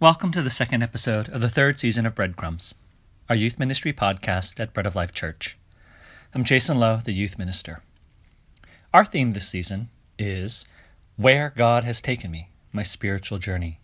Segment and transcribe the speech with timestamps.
[0.00, 2.74] Welcome to the second episode of the third season of Breadcrumbs,
[3.28, 5.58] our youth ministry podcast at Bread of Life Church.
[6.34, 7.82] I'm Jason Lowe, the youth minister.
[8.94, 10.64] Our theme this season is
[11.18, 13.78] Where God Has Taken Me, My Spiritual Journey.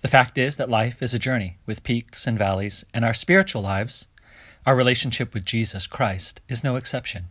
[0.00, 3.60] The fact is that life is a journey with peaks and valleys, and our spiritual
[3.60, 4.06] lives,
[4.64, 7.26] our relationship with Jesus Christ, is no exception.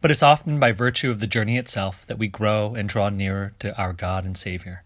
[0.00, 3.54] But it's often by virtue of the journey itself that we grow and draw nearer
[3.60, 4.83] to our God and Savior.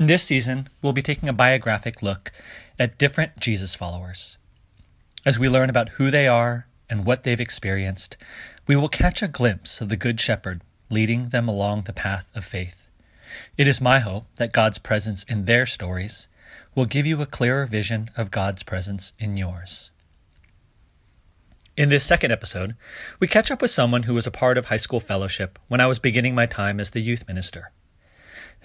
[0.00, 2.30] This season, we'll be taking a biographic look
[2.78, 4.38] at different Jesus followers.
[5.26, 8.16] As we learn about who they are and what they've experienced,
[8.68, 12.44] we will catch a glimpse of the Good Shepherd leading them along the path of
[12.44, 12.76] faith.
[13.56, 16.28] It is my hope that God's presence in their stories
[16.76, 19.90] will give you a clearer vision of God's presence in yours.
[21.76, 22.76] In this second episode,
[23.18, 25.86] we catch up with someone who was a part of high school fellowship when I
[25.86, 27.72] was beginning my time as the youth minister.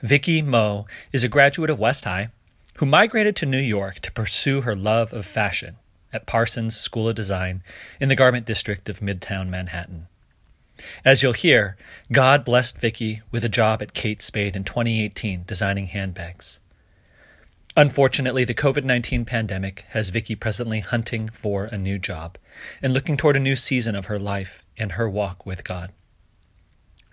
[0.03, 2.27] Vicky Moe is a graduate of West High
[2.75, 5.77] who migrated to New York to pursue her love of fashion
[6.11, 7.63] at Parsons School of Design
[8.01, 10.07] in the garment district of Midtown Manhattan.
[11.05, 11.77] As you'll hear,
[12.11, 16.59] God blessed Vicky with a job at Kate Spade in 2018 designing handbags.
[17.77, 22.37] Unfortunately, the COVID 19 pandemic has Vicky presently hunting for a new job
[22.81, 25.93] and looking toward a new season of her life and her walk with God.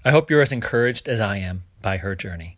[0.05, 2.57] I hope you're as encouraged as I am by her journey.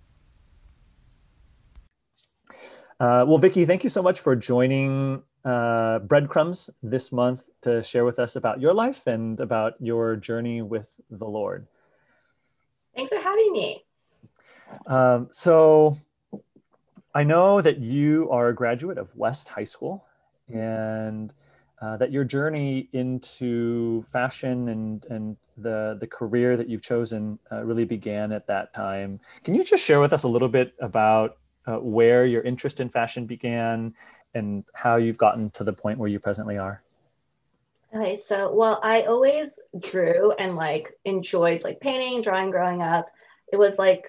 [3.02, 8.04] Uh, well, Vicky, thank you so much for joining uh, Breadcrumbs this month to share
[8.04, 11.66] with us about your life and about your journey with the Lord.
[12.94, 13.84] Thanks for having me.
[14.86, 15.98] Um, so,
[17.12, 20.04] I know that you are a graduate of West High School
[20.46, 21.34] and
[21.80, 27.64] uh, that your journey into fashion and, and the, the career that you've chosen uh,
[27.64, 29.18] really began at that time.
[29.42, 32.88] Can you just share with us a little bit about uh, where your interest in
[32.88, 33.94] fashion began
[34.34, 36.82] and how you've gotten to the point where you presently are?
[37.94, 43.08] Okay, so well, I always drew and like enjoyed like painting, drawing growing up.
[43.52, 44.04] It was like,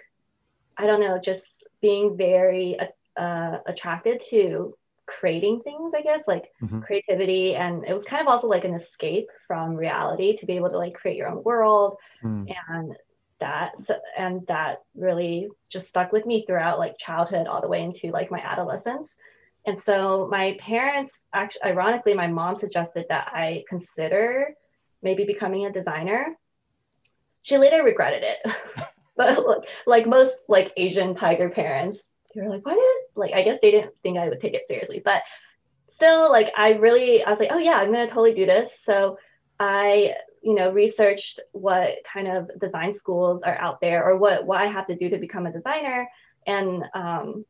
[0.77, 1.43] I don't know, just
[1.81, 2.77] being very
[3.17, 6.79] uh, attracted to creating things, I guess, like mm-hmm.
[6.79, 7.55] creativity.
[7.55, 10.77] And it was kind of also like an escape from reality to be able to
[10.77, 12.53] like create your own world mm.
[12.69, 12.95] and
[13.43, 13.73] that.
[13.85, 18.09] So, and that really just stuck with me throughout like childhood all the way into
[18.11, 19.09] like my adolescence.
[19.65, 24.55] And so my parents actually ironically my mom suggested that i consider
[25.01, 26.37] maybe becoming a designer.
[27.41, 28.39] She later regretted it.
[29.15, 31.99] But like, like most like asian tiger parents
[32.33, 34.67] they were like why did like i guess they didn't think i would take it
[34.67, 35.03] seriously.
[35.05, 35.21] But
[35.91, 38.79] still like i really i was like oh yeah i'm gonna totally do this.
[38.83, 39.19] So
[39.59, 44.59] i you know researched what kind of design schools are out there or what what
[44.59, 46.09] I have to do to become a designer.
[46.45, 47.45] And um,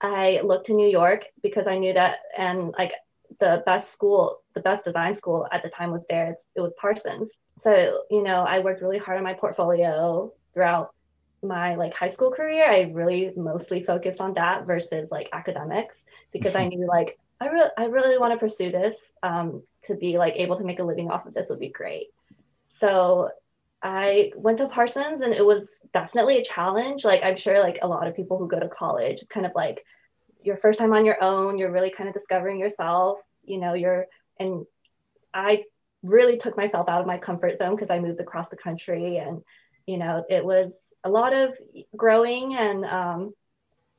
[0.00, 2.92] I looked to New York because I knew that and like
[3.38, 6.30] the best school the best design school at the time was there.
[6.32, 7.30] It's, it was Parsons.
[7.60, 10.94] So you know I worked really hard on my portfolio throughout
[11.42, 12.68] my like high school career.
[12.68, 15.96] I really mostly focused on that versus like academics
[16.32, 20.18] because I knew like I really I really want to pursue this um, to be
[20.18, 22.08] like able to make a living off of this would be great
[22.78, 23.30] so
[23.82, 27.04] I went to Parsons and it was definitely a challenge.
[27.04, 29.84] Like I'm sure like a lot of people who go to college, kind of like
[30.42, 34.06] your first time on your own, you're really kind of discovering yourself, you know, you're
[34.38, 34.64] and
[35.32, 35.64] I
[36.02, 39.42] really took myself out of my comfort zone because I moved across the country and
[39.86, 40.72] you know, it was
[41.04, 41.54] a lot of
[41.96, 43.34] growing and um,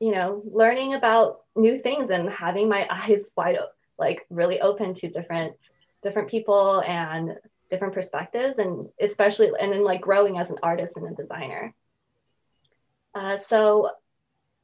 [0.00, 3.58] you know, learning about new things and having my eyes wide
[3.98, 5.54] like really open to different
[6.02, 7.36] different people and
[7.70, 11.74] different perspectives and especially and then like growing as an artist and a designer
[13.14, 13.90] uh, so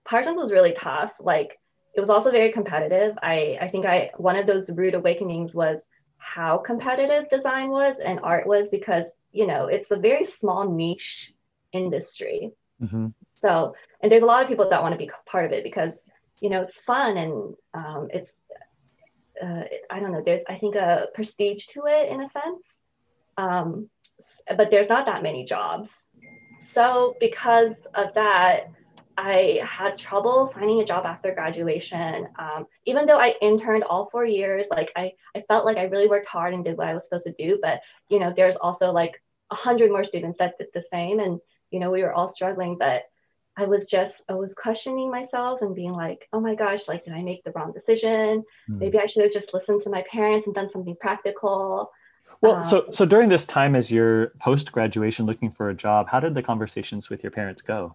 [0.05, 1.58] parsons was really tough like
[1.94, 5.81] it was also very competitive i i think i one of those rude awakenings was
[6.19, 11.32] how competitive design was and art was because you know it's a very small niche
[11.73, 12.50] industry
[12.82, 13.08] mm-hmm.
[13.34, 15.93] so and there's a lot of people that want to be part of it because
[16.40, 18.32] you know it's fun and um, it's
[19.43, 20.23] uh, I don't know.
[20.25, 22.67] There's I think a prestige to it in a sense,
[23.36, 23.88] um,
[24.56, 25.90] but there's not that many jobs.
[26.60, 28.70] So because of that,
[29.16, 32.28] I had trouble finding a job after graduation.
[32.38, 36.08] Um, even though I interned all four years, like I, I felt like I really
[36.08, 37.58] worked hard and did what I was supposed to do.
[37.62, 41.38] But you know, there's also like a hundred more students that did the same, and
[41.70, 42.76] you know, we were all struggling.
[42.78, 43.04] But
[43.56, 47.14] I was just, I was questioning myself and being like, oh my gosh, like, did
[47.14, 48.42] I make the wrong decision?
[48.69, 48.78] Mm.
[48.78, 51.92] Maybe I should have just listened to my parents and done something practical.
[52.44, 56.08] Well, so um, so during this time as you're post graduation looking for a job,
[56.08, 57.94] how did the conversations with your parents go?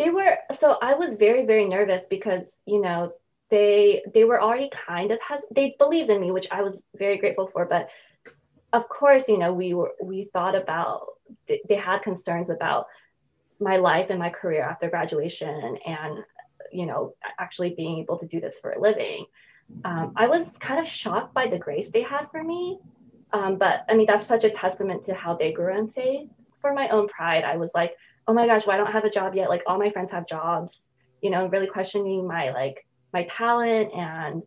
[0.00, 3.12] they were so I was very very nervous because you know
[3.50, 7.18] they they were already kind of has they believed in me, which I was very
[7.18, 7.66] grateful for.
[7.66, 7.90] But
[8.72, 11.06] of course, you know we were we thought about
[11.46, 12.86] they had concerns about
[13.60, 16.24] my life and my career after graduation and
[16.72, 19.26] you know actually being able to do this for a living
[19.84, 22.78] um, i was kind of shocked by the grace they had for me
[23.32, 26.28] um, but i mean that's such a testament to how they grew in faith.
[26.60, 27.96] For my own pride i was like
[28.28, 29.48] oh my gosh why don't i have a job yet?
[29.48, 30.78] Like all my friends have jobs
[31.22, 34.42] you know really questioning my like my talent and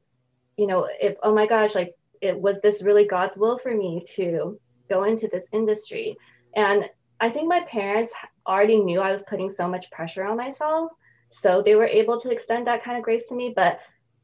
[0.57, 4.05] you know if oh my gosh like it was this really god's will for me
[4.15, 4.59] to
[4.89, 6.15] go into this industry?
[6.55, 6.89] And
[7.19, 8.11] i think my parents
[8.45, 10.91] already knew i was putting so much pressure on myself
[11.31, 13.51] so they were able to extend that kind of grace to me.
[13.55, 13.79] But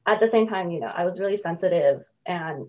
[0.06, 2.68] at the same time you know i was really sensitive and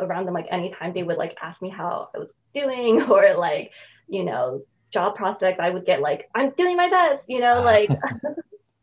[0.00, 3.72] around them like anytime they would like ask me how i was doing or like
[4.08, 7.90] you know job prospects i would get like i'm doing my best you know like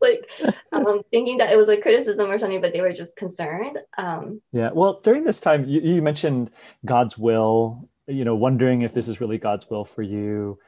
[0.00, 0.30] like
[0.72, 4.40] um, thinking that it was a criticism or something but they were just concerned um,
[4.52, 6.50] yeah well during this time you, you mentioned
[6.86, 10.58] god's will you know wondering if this is really god's will for you.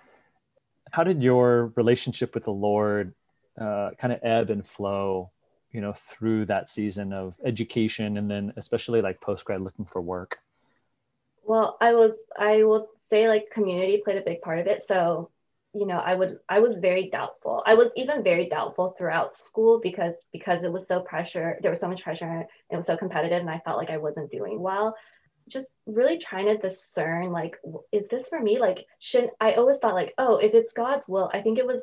[0.90, 3.14] How did your relationship with the lord
[3.60, 5.30] uh, kind of ebb and flow
[5.72, 10.00] you know through that season of education and then especially like post grad looking for
[10.00, 10.38] work?
[11.44, 14.84] Well i was i will say like community played a big part of it.
[14.86, 15.30] So
[15.74, 17.62] you know i would i was very doubtful.
[17.66, 21.80] I was even very doubtful throughout school because because it was so pressure there was
[21.80, 24.94] so much pressure it was so competitive and i felt like i wasn't doing well.
[25.48, 27.56] Just really trying to discern like
[27.90, 28.58] is this for me?
[28.60, 31.82] Like should i always thought like oh if it's god's will i think it was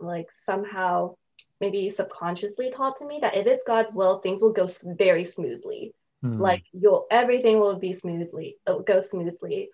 [0.00, 1.14] like somehow
[1.62, 5.94] maybe subconsciously taught to me that if it's God's will, things will go very smoothly.
[6.24, 6.40] Mm.
[6.40, 9.70] Like you'll everything will be smoothly, it'll uh, go smoothly.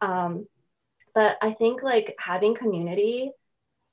[0.00, 0.46] Um,
[1.14, 3.30] but I think like having community,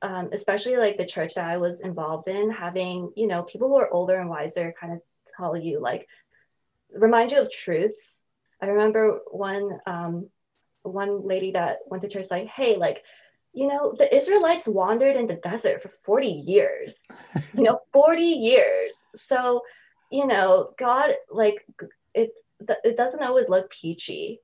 [0.02, 3.78] um, especially like the church that I was involved in, having you know people who
[3.78, 5.00] are older and wiser kind of
[5.38, 6.08] tell you like
[6.92, 8.22] remind you of truths.
[8.62, 10.30] I remember one um,
[10.82, 13.04] one lady that went to church like, hey, like
[13.56, 16.96] you know, the Israelites wandered in the desert for 40 years,
[17.56, 18.96] you know, 40 years.
[19.28, 19.62] So,
[20.12, 21.66] you know, God, like,
[22.14, 22.32] it,
[22.84, 24.42] it doesn't always look peachy.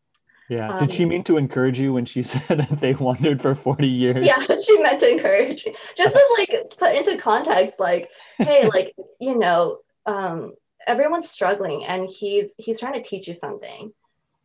[0.49, 0.71] Yeah.
[0.71, 3.85] Um, Did she mean to encourage you when she said that they wandered for 40
[3.87, 4.25] years?
[4.25, 5.75] Yeah, she meant to encourage me.
[5.97, 10.53] Just to like put into context, like, hey, like, you know, um,
[10.87, 13.93] everyone's struggling and he's he's trying to teach you something.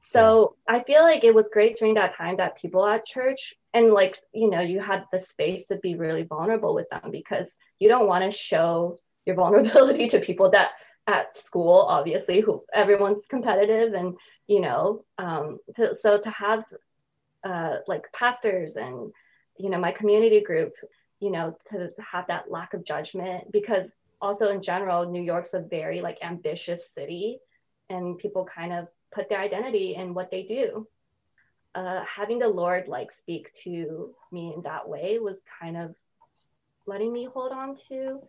[0.01, 3.93] So I feel like it was great during that time that people at church and
[3.93, 7.49] like, you know, you had the space to be really vulnerable with them because
[7.79, 10.71] you don't want to show your vulnerability to people that
[11.07, 14.17] at school, obviously, who everyone's competitive and,
[14.47, 16.65] you know, um, to, so to have
[17.45, 19.13] uh, like pastors and,
[19.59, 20.73] you know, my community group,
[21.21, 23.89] you know, to have that lack of judgment because
[24.21, 27.39] also in general, New York's a very like ambitious city
[27.89, 30.87] and people kind of put their identity in what they do.
[31.75, 35.95] Uh, having the Lord like speak to me in that way was kind of
[36.87, 38.21] letting me hold on to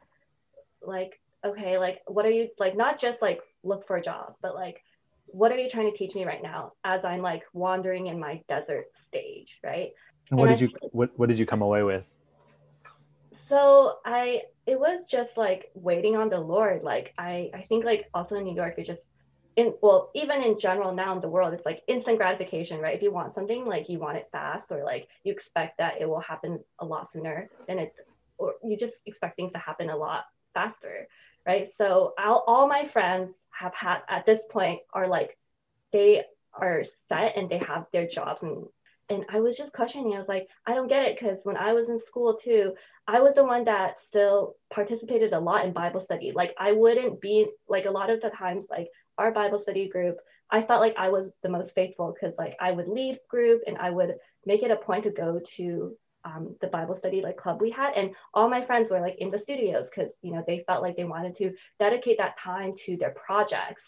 [0.81, 4.53] like, okay, like what are you like not just like look for a job, but
[4.55, 4.83] like
[5.27, 8.41] what are you trying to teach me right now as I'm like wandering in my
[8.47, 9.91] desert stage, right?
[10.29, 12.05] And what and did I, you what what did you come away with?
[13.47, 16.83] So I it was just like waiting on the Lord.
[16.83, 19.07] Like I I think like also in New York it just
[19.57, 23.01] in well even in general now in the world it's like instant gratification right if
[23.01, 26.21] you want something like you want it fast or like you expect that it will
[26.21, 27.93] happen a lot sooner than it
[28.37, 31.07] or you just expect things to happen a lot faster
[31.45, 35.37] right so I'll, all my friends have had at this point are like
[35.91, 36.23] they
[36.53, 38.65] are set and they have their jobs and
[39.09, 40.13] and I was just questioning.
[40.13, 42.73] I was like, I don't get it because when I was in school too,
[43.07, 46.33] I was the one that still participated a lot in Bible study.
[46.33, 50.17] Like I wouldn't be like a lot of the times, like our Bible study group,
[50.49, 53.77] I felt like I was the most faithful because like I would lead group and
[53.77, 57.61] I would make it a point to go to um, the Bible study like club
[57.61, 60.63] we had, and all my friends were like in the studios because you know they
[60.67, 63.83] felt like they wanted to dedicate that time to their projects.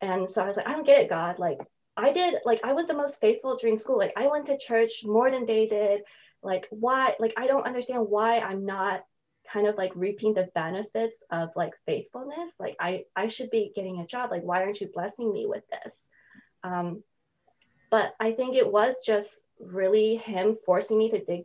[0.00, 1.38] And so I was like, I don't get it, God.
[1.38, 1.58] Like
[1.96, 3.98] I did, like I was the most faithful during school.
[3.98, 6.02] Like I went to church more than they did.
[6.42, 7.14] Like why?
[7.18, 9.02] Like I don't understand why I'm not
[9.52, 14.00] kind of like reaping the benefits of like faithfulness like i i should be getting
[14.00, 15.94] a job like why aren't you blessing me with this?
[16.62, 17.02] Um
[17.90, 21.44] but i think it was just really him forcing me to dig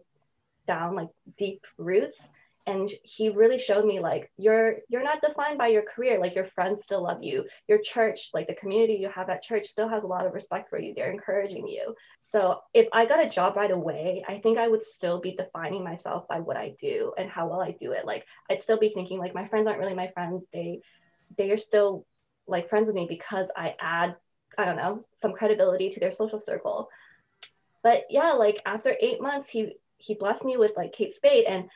[0.68, 2.20] down like deep roots
[2.66, 6.20] and he really showed me like you're you're not defined by your career.
[6.20, 7.46] Like your friends still love you.
[7.68, 10.70] Your church like the community you have at church still has a lot of respect
[10.70, 10.94] for you.
[10.96, 11.96] They're encouraging you.
[12.22, 15.84] So if i got a job right away i think i would still be defining
[15.84, 18.06] myself by what i do and how well i do it.
[18.06, 20.44] Like i'd still be thinking like my friends aren't really my friends.
[20.54, 20.80] They
[21.38, 22.06] they are still
[22.48, 24.16] like friends with me because i add
[24.58, 26.90] i don't know some credibility to their social circle.
[27.84, 31.70] But yeah like after eight months he he blessed me with like kate spade and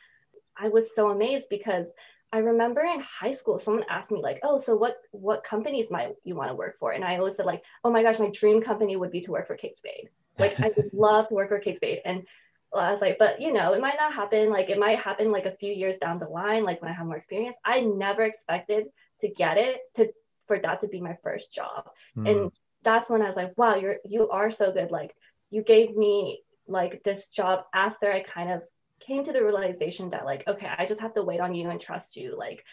[0.58, 1.86] I was so amazed because
[2.32, 6.14] I remember in high school, someone asked me like, "Oh, so what what companies might
[6.24, 8.60] you want to work for?" And I always said like, "Oh my gosh, my dream
[8.60, 10.10] company would be to work for Kate Spade.
[10.38, 12.26] Like I would love to work for Kate Spade." And
[12.74, 14.50] I was like, "But you know, it might not happen.
[14.50, 17.06] Like it might happen like a few years down the line, like when I have
[17.06, 18.88] more experience." I never expected
[19.22, 20.12] to get it to
[20.46, 22.30] for that to be my first job, mm.
[22.30, 24.90] and that's when I was like, "Wow, you're you are so good.
[24.90, 25.14] Like
[25.50, 28.62] you gave me like this job after I kind of
[29.08, 31.80] came to the realization that like okay i just have to wait on you and
[31.80, 32.36] trust you.
[32.36, 32.64] Like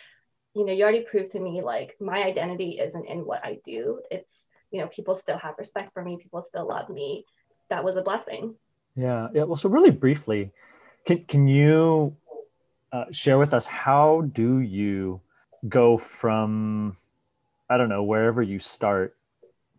[0.53, 4.01] you know you already proved to me like my identity isn't in what i do.
[4.11, 7.25] It's you know people still have respect for me people still love me.
[7.69, 8.55] That was a blessing.
[8.95, 9.43] Yeah yeah.
[9.43, 10.51] Well so really briefly
[11.05, 12.15] can, can you
[12.91, 15.21] uh, share with us how do you
[15.67, 16.95] go from
[17.69, 19.15] i don't know wherever you start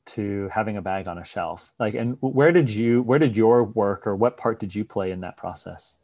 [0.05, 1.73] to having a bag on a shelf?
[1.79, 5.11] Like and where did you where did your work or what part did you play
[5.11, 5.97] in that process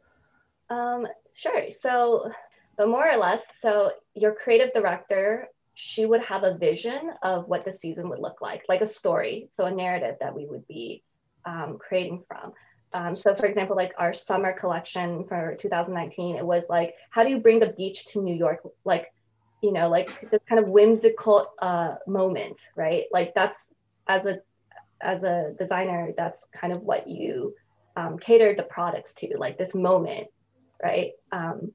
[0.69, 1.69] um, sure.
[1.81, 2.31] So,
[2.77, 7.65] but more or less, so your creative director, she would have a vision of what
[7.65, 11.03] the season would look like, like a story, so a narrative that we would be
[11.45, 12.53] um, creating from.
[12.93, 17.29] Um, so, for example, like our summer collection for 2019, it was like, how do
[17.29, 18.59] you bring the beach to New York?
[18.85, 19.11] Like,
[19.63, 23.05] you know, like this kind of whimsical uh, moment, right?
[23.11, 23.55] Like that's
[24.07, 24.41] as a
[25.01, 27.53] as a designer, that's kind of what you
[27.95, 30.27] um, cater the products to, like this moment
[30.83, 31.11] right?
[31.31, 31.73] Um,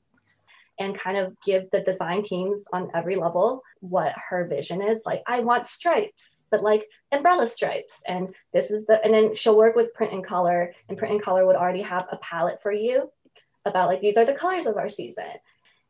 [0.79, 5.01] and kind of give the design teams on every level what her vision is.
[5.05, 8.01] Like, I want stripes, but like umbrella stripes.
[8.07, 11.23] And this is the, and then she'll work with print and color, and print and
[11.23, 13.11] color would already have a palette for you
[13.65, 15.25] about like, these are the colors of our season.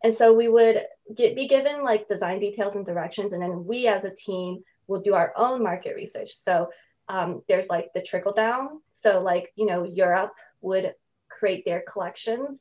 [0.02, 0.82] And so we would
[1.14, 5.00] get, be given like design details and directions, and then we as a team will
[5.00, 6.32] do our own market research.
[6.42, 6.70] So
[7.08, 8.80] um, there's like the trickle down.
[8.94, 10.32] So like, you know, Europe
[10.62, 10.94] would
[11.28, 12.58] create their collections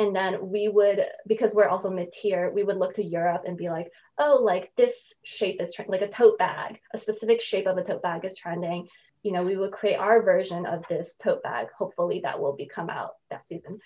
[0.00, 3.68] and then we would because we're also mid-tier we would look to europe and be
[3.68, 7.76] like oh like this shape is trending like a tote bag a specific shape of
[7.76, 8.88] a tote bag is trending.
[9.22, 11.66] You know we would create our version of this tote bag.
[11.76, 13.78] Hopefully that will be come out that season.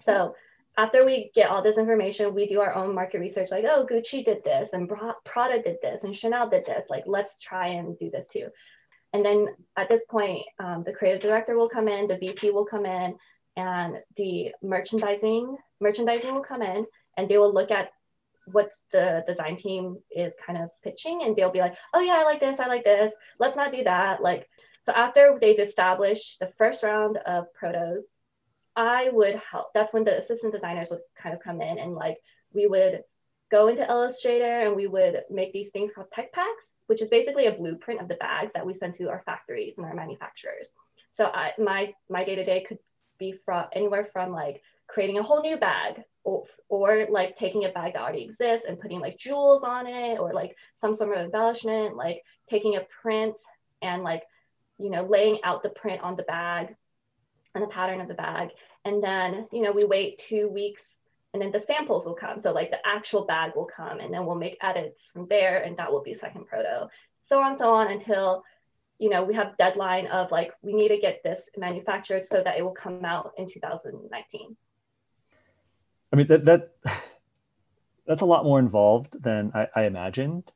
[0.00, 0.34] So
[0.76, 4.24] after we get all this information we do our own market research like oh gucci
[4.24, 4.90] did this and
[5.24, 6.86] prada did this and chanel did this.
[6.90, 8.48] Like let's try and do this too.
[9.14, 12.66] And then at this point um, the creative director will come in the vp will
[12.66, 13.16] come in
[13.56, 17.90] and the merchandising merchandising will come in and they will look at
[18.46, 22.24] what the design team is kind of pitching and they'll be like oh yeah i
[22.24, 23.12] like this i like this.
[23.38, 24.22] Let's not do that.
[24.22, 24.48] Like
[24.84, 28.02] so after they've established the first round of protos
[28.76, 29.68] i would help.
[29.74, 32.16] That's when the assistant designers would kind of come in and like
[32.52, 33.02] we would
[33.50, 37.46] go into illustrator and we would make these things called tech packs which is basically
[37.46, 40.72] a blueprint of the bags that we send to our factories and our manufacturers.
[41.12, 42.78] So I, my my day-to-day could
[43.20, 47.68] be from anywhere from like creating a whole new bag or, or like taking a
[47.68, 51.24] bag that already exists and putting like jewels on it or like some sort of
[51.24, 53.36] embellishment, like taking a print
[53.82, 54.24] and like,
[54.78, 56.74] you know, laying out the print on the bag
[57.54, 58.48] and the pattern of the bag.
[58.84, 60.84] And then, you know, we wait two weeks
[61.32, 62.40] and then the samples will come.
[62.40, 65.76] So like the actual bag will come and then we'll make edits from there and
[65.76, 66.88] that will be second proto.
[67.28, 68.42] So on, so on until
[69.00, 72.58] you know, we have deadline of like, we need to get this manufactured so that
[72.58, 74.56] it will come out in 2019.
[76.12, 76.70] I mean, that, that
[78.06, 80.52] that's a lot more involved than I, I imagined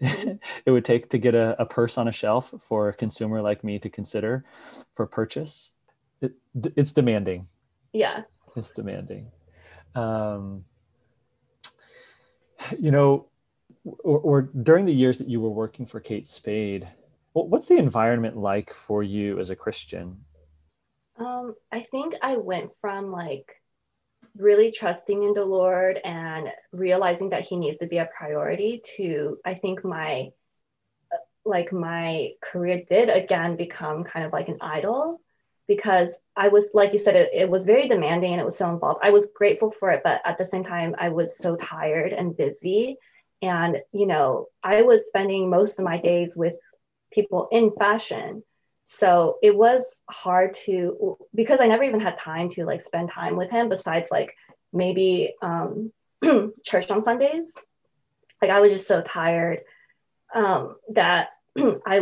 [0.00, 0.32] mm-hmm.
[0.66, 3.64] it would take to get a, a, purse on a shelf for a consumer like
[3.64, 4.44] me to consider
[4.94, 5.74] for purchase.
[6.20, 6.34] It,
[6.76, 7.48] it's demanding.
[7.94, 8.22] Yeah.
[8.56, 9.30] It's demanding.
[9.94, 10.66] Um,
[12.78, 13.26] you know,
[13.84, 16.88] or, or during the years that you were working for Kate Spade,
[17.36, 20.24] well, what's the environment like for you as a Christian?
[21.18, 23.60] Um, I think I went from like
[24.38, 29.36] really trusting in the Lord and realizing that He needs to be a priority to
[29.44, 30.30] I think my
[31.44, 35.20] like my career did again become kind of like an idol
[35.68, 38.70] because I was like you said it, it was very demanding and it was so
[38.70, 39.00] involved.
[39.02, 42.34] I was grateful for it, but at the same time I was so tired and
[42.34, 42.96] busy
[43.42, 46.54] and you know I was spending most of my days with
[47.16, 48.44] people in fashion
[48.84, 53.34] so it was hard to because i never even had time to like spend time
[53.34, 54.32] with him besides like
[54.72, 55.92] maybe um,
[56.64, 57.52] church on Sundays.
[58.40, 59.60] Like I was just so tired
[60.34, 61.28] um, that
[61.86, 62.00] I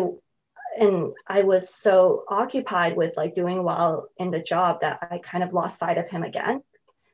[0.77, 5.45] and I was so occupied with like doing well in the job that I kind
[5.45, 6.63] of lost sight of him again.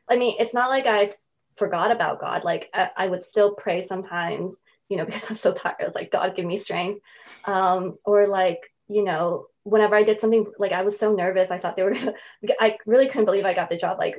[0.09, 1.13] I mean, it's not like I
[1.57, 2.43] forgot about God.
[2.43, 4.57] Like I, I would still pray sometimes,
[4.91, 5.93] you know, because I'm so tired.
[5.95, 7.01] Like, God, give me strength.
[7.47, 11.51] Um, or like, you know, whenever I did something, like I was so nervous.
[11.51, 12.15] I thought they were gonna,
[12.61, 13.99] I really couldn't believe I got the job.
[13.99, 14.17] Like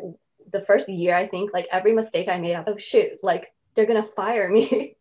[0.51, 3.53] the first year, I think like every mistake I made, I was like, shoot, like
[3.75, 4.95] they're gonna fire me.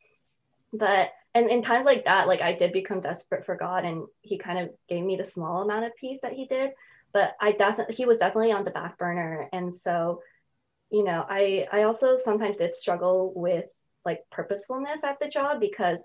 [0.72, 4.38] but and in times like that, like I did become desperate for God, and He
[4.38, 6.72] kind of gave me the small amount of peace that He did.
[7.12, 10.22] But I definitely, He was definitely on the back burner, and so,
[10.90, 13.66] you know, I I also sometimes did struggle with
[14.04, 16.00] like purposefulness at the job because,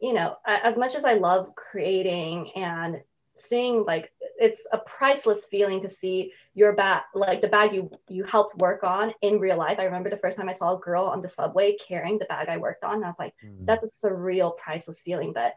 [0.00, 3.00] you know, as much as I love creating and
[3.48, 8.24] seeing like it's a priceless feeling to see your bag like the bag you you
[8.24, 11.04] helped work on in real life i remember the first time i saw a girl
[11.04, 13.64] on the subway carrying the bag i worked on i was like mm.
[13.64, 15.54] that's a surreal priceless feeling but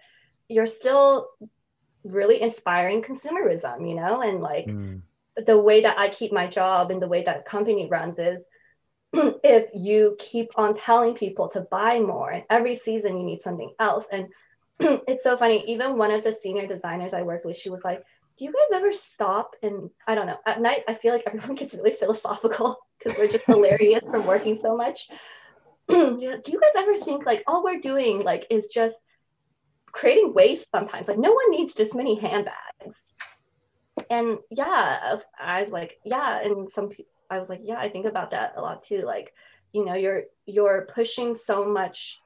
[0.48, 1.28] you're still
[2.04, 5.02] really inspiring consumerism you know and like mm.
[5.46, 8.44] the way that i keep my job and the way that company runs is
[9.44, 13.72] if you keep on telling people to buy more and every season you need something
[13.80, 14.28] else and
[15.08, 15.64] it's so funny.
[15.68, 18.04] Even one of the senior designers I worked with, she was like,
[18.38, 19.56] Do you guys ever stop?
[19.62, 23.28] And I don't know, at night, I feel like everyone gets really philosophical because we're
[23.32, 25.10] just hilarious from working so much.
[25.90, 28.96] Do you guys ever think like all we're doing like is just
[29.92, 31.08] creating waste sometimes?
[31.08, 32.98] Like no one needs this many handbags.
[34.10, 36.40] And yeah, I was like, yeah.
[36.42, 39.02] And some people, I was like, yeah, I think about that a lot too.
[39.02, 39.34] Like,
[39.72, 42.20] you know, you're you're pushing so much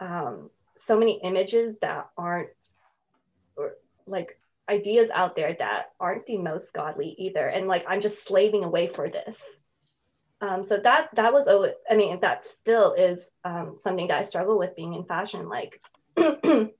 [0.00, 2.50] um, so many images that aren't
[3.56, 3.72] or
[4.06, 4.38] like
[4.68, 7.46] ideas out there that aren't the most godly either.
[7.46, 9.38] And like i'm just slaving away for this.
[10.40, 11.48] Um, so that that was
[11.90, 15.48] i mean that still is um, something that i struggle with being in fashion.
[15.48, 15.80] Like
[16.18, 16.72] you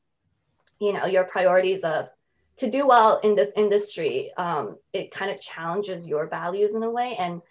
[0.81, 2.09] know your priorities of
[2.59, 6.91] to do well in this industry um, it kind of challenges your values in a
[6.91, 7.43] way and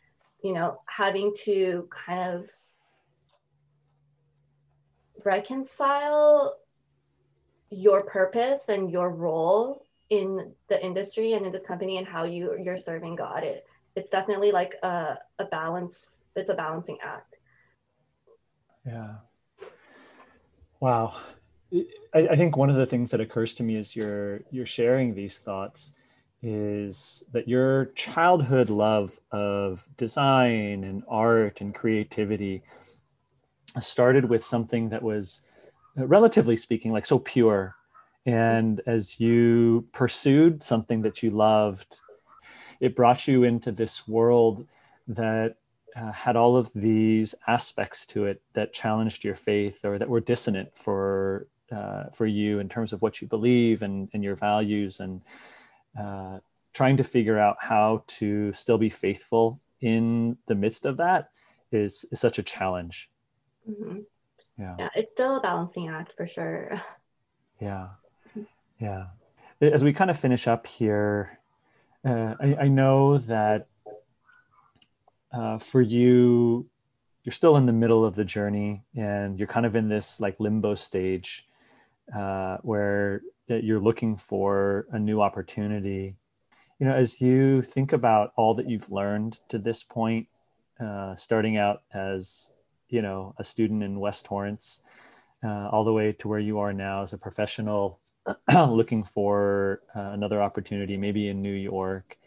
[0.44, 2.50] you know having to kind of
[5.26, 6.58] reconcile
[7.70, 12.56] your purpose and your role in the industry and in this company and how you
[12.64, 13.44] you're serving God.
[13.44, 13.66] It
[13.96, 16.18] it's definitely like a, a balance.
[16.36, 17.36] It's a balancing act.
[18.86, 19.16] Yeah.
[20.80, 21.18] Wow.
[22.14, 25.14] I, I think one of the things that occurs to me as you're you're sharing
[25.14, 25.96] these thoughts
[26.42, 32.62] is that your childhood love of design and art and creativity
[33.82, 35.42] started with something that was
[35.98, 37.76] uh, relatively speaking like so pure.
[38.26, 42.00] And as you pursued something that you loved
[42.80, 44.68] it brought you into this world
[45.08, 45.56] that
[45.96, 50.20] uh, had all of these aspects to it that challenged your faith or that were
[50.20, 55.00] dissonant for uh, for you in terms of what you believe and, and your values
[55.00, 55.22] and
[56.00, 56.40] uh,
[56.74, 61.30] trying to figure out how to still be faithful in the midst of that
[61.72, 63.10] is, is such a challenge
[63.70, 64.00] Mm-hmm.
[64.58, 64.76] Yeah.
[64.80, 66.82] yeah, it's still a balancing act for sure.
[67.62, 67.88] Yeah,
[68.82, 69.06] yeah.
[69.62, 71.40] As we kind of finish up here,
[72.04, 73.68] uh, I, I, know that
[75.32, 76.68] uh, for you,
[77.24, 80.38] you're still in the middle of the journey, and you're kind of in this like
[80.38, 81.48] limbo stage
[82.14, 86.16] uh, where you're looking for a new opportunity.
[86.80, 90.28] You know, as you think about all that you've learned to this point,
[90.80, 92.52] uh, starting out as
[92.90, 94.82] you know a student in West Torrance,
[95.44, 98.00] uh, all the way to where you are now as a professional,
[98.54, 102.18] looking for uh, another opportunity, maybe in New York.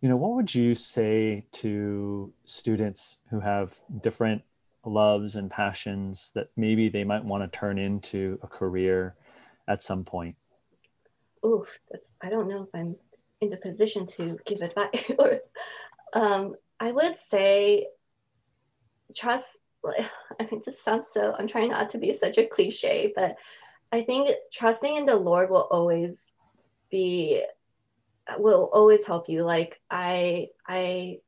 [0.00, 4.42] You know, what would you say to students who have different
[4.84, 9.14] loves and passions that maybe they might want to turn into a career
[9.66, 10.36] at some point?
[11.44, 11.78] Oof,
[12.22, 12.96] I don't know if I'm
[13.40, 15.10] in the position to give advice.
[15.18, 15.40] or,
[16.14, 17.86] um, I would say
[19.14, 19.46] trust
[20.40, 23.36] I mean, this sounds so, I'm trying not to be such a cliche, but
[23.92, 26.16] I think trusting in the Lord will always
[26.90, 27.42] be,
[28.38, 29.44] will always help you.
[29.44, 31.18] Like, I, I,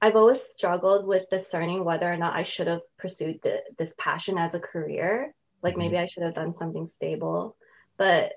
[0.00, 4.38] I've always struggled with discerning whether or not I should have pursued the, this passion
[4.38, 5.34] as a career.
[5.62, 5.80] Like, mm-hmm.
[5.80, 7.56] maybe I should have done something stable.
[7.96, 8.32] But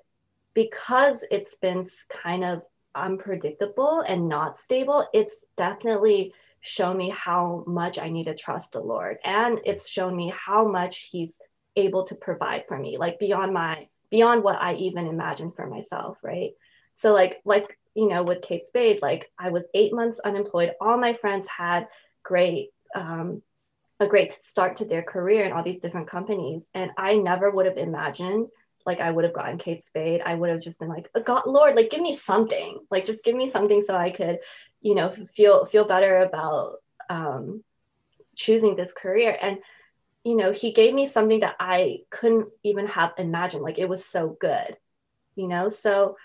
[0.53, 2.63] because it's been kind of
[2.95, 8.79] unpredictable and not stable, it's definitely shown me how much I need to trust the
[8.79, 9.17] Lord.
[9.23, 11.31] And it's shown me how much He's
[11.75, 16.17] able to provide for me, like beyond my beyond what I even imagined for myself,
[16.23, 16.51] right?
[16.95, 20.73] So like like you know with Kate Spade, like I was eight months unemployed.
[20.79, 21.87] All my friends had
[22.23, 23.41] great um,
[23.99, 26.63] a great start to their career in all these different companies.
[26.73, 28.47] And I never would have imagined
[28.85, 30.21] like I would have gotten Kate Spade.
[30.25, 33.35] I would have just been like, God, Lord, like give me something, like just give
[33.35, 34.39] me something so I could,
[34.81, 36.77] you know, feel feel better about
[37.09, 37.63] um,
[38.35, 39.37] choosing this career.
[39.39, 39.59] And
[40.23, 43.63] you know, he gave me something that I couldn't even have imagined.
[43.63, 44.77] Like it was so good,
[45.35, 45.69] you know.
[45.69, 46.15] So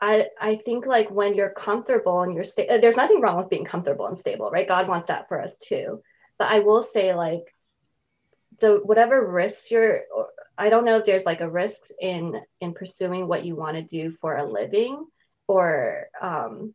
[0.00, 3.64] I I think like when you're comfortable and you're sta- there's nothing wrong with being
[3.64, 4.68] comfortable and stable, right?
[4.68, 6.02] God wants that for us too.
[6.38, 7.54] But I will say like
[8.60, 10.02] the whatever risks you're
[10.56, 13.82] I don't know if there's like a risk in in pursuing what you want to
[13.82, 15.04] do for a living
[15.48, 16.74] or um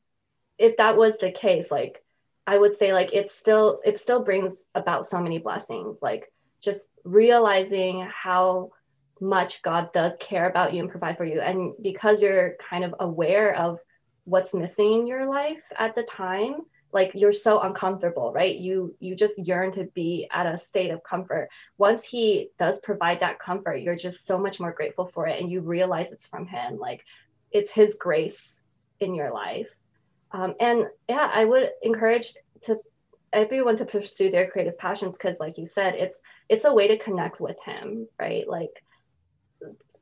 [0.57, 2.03] if that was the case like
[2.45, 6.85] I would say like it's still it still brings about so many blessings like just
[7.03, 8.71] realizing how
[9.21, 11.41] much God does care about you and provide for you.
[11.41, 13.79] And because you're kind of aware of
[14.25, 18.55] what's missing in your life at the time like you're so uncomfortable right?
[18.55, 21.49] You you just yearn to be at a state of comfort.
[21.77, 25.51] Once he does provide that comfort you're just so much more grateful for it and
[25.51, 26.77] you realize it's from him.
[26.77, 27.03] Like
[27.51, 28.59] it's his grace
[28.99, 29.67] in your life.
[30.31, 32.33] Um, and yeah i would encourage
[32.65, 32.77] to
[33.33, 36.97] everyone to pursue their creative passions because like you said it's it's a way to
[36.97, 38.47] connect with him right?
[38.47, 38.83] Like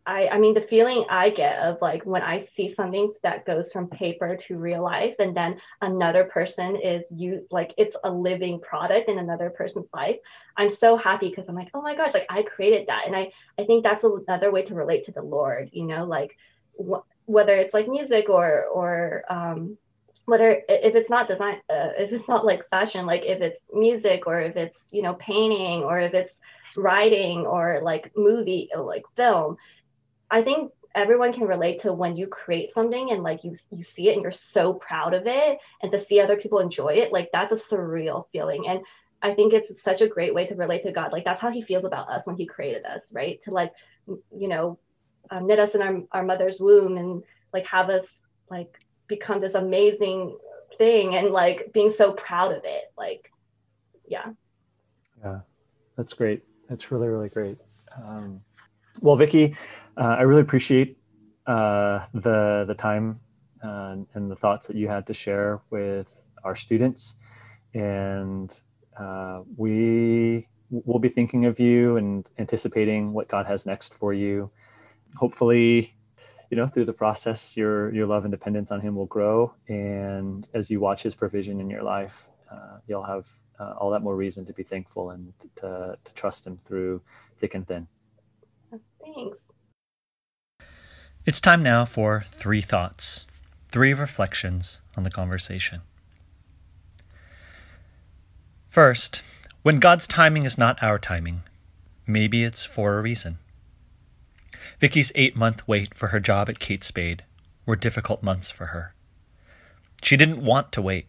[0.07, 3.73] I, I mean, the feeling I get of like when I see something that goes
[3.73, 8.61] from paper to real life, and then another person is you like it's a living
[8.61, 10.15] product in another person's life.
[10.55, 13.33] I'm so happy because I'm like, oh my gosh, like I created that, and I
[13.59, 15.69] I think that's another way to relate to the Lord.
[15.73, 16.37] You know, like
[16.79, 19.77] wh- whether it's like music or or um,
[20.25, 24.27] whether if it's not design uh, if it's not like fashion like if it's music
[24.27, 26.33] or if it's you know painting or if it's
[26.75, 29.57] writing or like movie or like film
[30.29, 34.09] I think everyone can relate to when you create something and like you you see
[34.09, 37.29] it and you're so proud of it and to see other people enjoy it like
[37.31, 38.67] that's a surreal feeling.
[38.67, 38.81] And
[39.21, 41.11] I think it's such a great way to relate to God.
[41.11, 43.41] Like that's how he feels about us when he created us right?
[43.43, 43.73] To like
[44.07, 44.79] you know
[45.29, 48.07] um, knit us in our, our mother's womb and like have us
[48.49, 50.37] like become this amazing
[50.77, 53.31] thing and like being so proud of it like
[54.07, 54.27] yeah.
[55.23, 55.39] Yeah
[55.97, 56.43] that's great.
[56.69, 57.57] That's really really great.
[57.97, 58.41] Um,
[59.01, 59.55] well vicki
[60.03, 60.97] I really appreciate
[61.45, 63.19] uh, the the time
[63.63, 67.15] uh, and the thoughts that you had to share with our students,
[67.73, 68.53] and
[68.99, 74.51] uh, we will be thinking of you and anticipating what God has next for you.
[75.15, 75.95] Hopefully,
[76.51, 80.47] you know through the process, your your love and dependence on Him will grow, and
[80.53, 83.27] as you watch His provision in your life, uh, you'll have
[83.59, 87.01] uh, all that more reason to be thankful and to, to trust Him through
[87.37, 87.87] thick and thin.
[89.03, 89.46] Thanks.
[91.27, 93.27] It's time now for three thoughts,
[93.69, 95.81] three reflections on the conversation.
[98.69, 99.21] First,
[99.61, 101.41] when God's timing is not our timing,
[102.07, 103.39] maybe it's for a reason.
[104.79, 107.25] Vicki's eight month wait for her job at Kate Spade
[107.65, 108.93] were difficult months for her.
[110.01, 111.07] She didn't want to wait,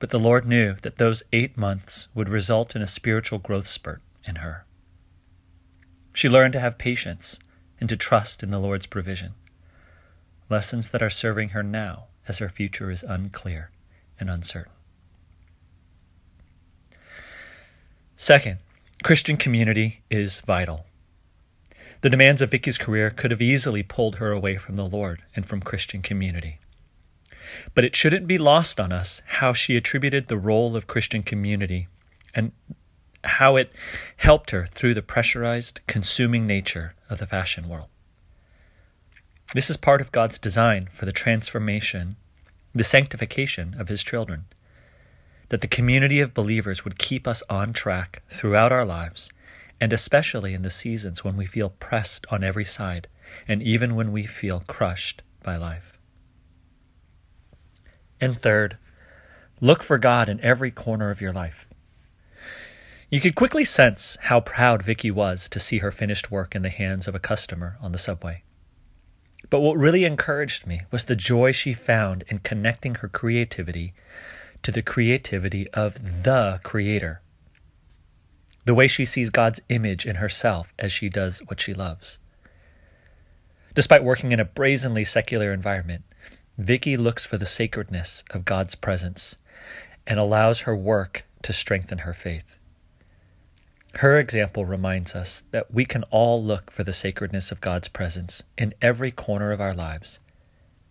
[0.00, 4.02] but the Lord knew that those eight months would result in a spiritual growth spurt
[4.24, 4.66] in her.
[6.12, 7.38] She learned to have patience
[7.80, 9.34] and to trust in the Lord's provision.
[10.50, 13.70] Lessons that are serving her now as her future is unclear
[14.18, 14.72] and uncertain.
[18.16, 18.58] Second,
[19.04, 20.86] Christian community is vital.
[22.00, 25.46] The demands of Vicki's career could have easily pulled her away from the Lord and
[25.46, 26.58] from Christian community.
[27.74, 31.88] But it shouldn't be lost on us how she attributed the role of Christian community
[32.34, 32.52] and
[33.24, 33.72] how it
[34.16, 37.88] helped her through the pressurized, consuming nature of the fashion world.
[39.54, 42.16] This is part of God's design for the transformation,
[42.74, 44.44] the sanctification of His children.
[45.48, 49.32] That the community of believers would keep us on track throughout our lives,
[49.80, 53.08] and especially in the seasons when we feel pressed on every side,
[53.46, 55.98] and even when we feel crushed by life.
[58.20, 58.76] And third,
[59.60, 61.67] look for God in every corner of your life.
[63.10, 66.68] You could quickly sense how proud Vicki was to see her finished work in the
[66.68, 68.42] hands of a customer on the subway.
[69.48, 73.94] But what really encouraged me was the joy she found in connecting her creativity
[74.62, 77.22] to the creativity of the Creator.
[78.66, 82.18] The way she sees God's image in herself as she does what she loves.
[83.74, 86.04] Despite working in a brazenly secular environment,
[86.58, 89.38] Vicki looks for the sacredness of God's presence
[90.06, 92.57] and allows her work to strengthen her faith.
[93.98, 98.44] Her example reminds us that we can all look for the sacredness of God's presence
[98.56, 100.20] in every corner of our lives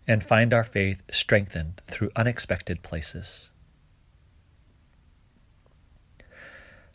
[0.06, 3.48] and find our faith strengthened through unexpected places.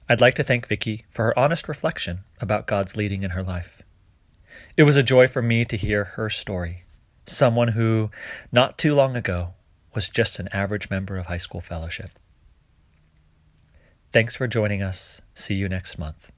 [0.08, 3.82] I'd like to thank Vicky for her honest reflection about God's leading in her life.
[4.78, 6.84] It was a joy for me to hear her story,
[7.26, 8.12] someone who,
[8.52, 9.56] not too long ago,
[9.96, 12.12] was just an average member of high school fellowship.
[14.12, 15.23] Thanks for joining us.
[15.34, 16.32] See you next month.